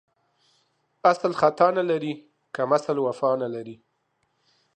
[1.09, 2.13] اسل ختا نه لري،
[2.55, 3.75] کمسل وفا نه لري.